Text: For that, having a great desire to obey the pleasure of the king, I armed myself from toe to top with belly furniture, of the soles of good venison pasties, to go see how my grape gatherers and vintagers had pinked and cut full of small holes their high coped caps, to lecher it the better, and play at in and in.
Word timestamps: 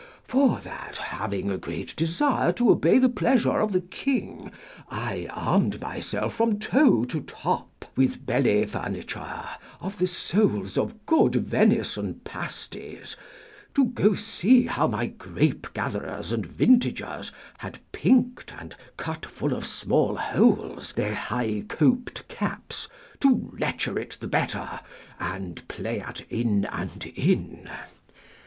For 0.23 0.57
that, 0.61 0.97
having 0.97 1.51
a 1.51 1.59
great 1.59 1.95
desire 1.95 2.51
to 2.53 2.71
obey 2.71 2.97
the 2.97 3.07
pleasure 3.07 3.59
of 3.59 3.71
the 3.71 3.81
king, 3.81 4.51
I 4.89 5.27
armed 5.29 5.79
myself 5.79 6.33
from 6.33 6.57
toe 6.57 7.05
to 7.05 7.21
top 7.21 7.85
with 7.95 8.25
belly 8.25 8.65
furniture, 8.65 9.43
of 9.79 9.99
the 9.99 10.07
soles 10.07 10.75
of 10.75 11.05
good 11.05 11.35
venison 11.35 12.15
pasties, 12.23 13.15
to 13.75 13.85
go 13.85 14.15
see 14.15 14.65
how 14.65 14.87
my 14.87 15.05
grape 15.05 15.71
gatherers 15.71 16.31
and 16.33 16.47
vintagers 16.47 17.31
had 17.59 17.77
pinked 17.91 18.51
and 18.57 18.75
cut 18.97 19.23
full 19.23 19.53
of 19.53 19.67
small 19.67 20.15
holes 20.15 20.93
their 20.93 21.13
high 21.13 21.63
coped 21.67 22.27
caps, 22.27 22.87
to 23.19 23.53
lecher 23.59 23.99
it 23.99 24.17
the 24.19 24.27
better, 24.27 24.79
and 25.19 25.67
play 25.67 25.99
at 25.99 26.21
in 26.21 26.65
and 26.65 27.05
in. 27.15 27.69